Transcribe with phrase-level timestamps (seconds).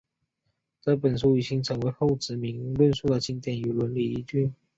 [0.81, 4.51] 这本书已经成为后殖民论述的经典与理论依据。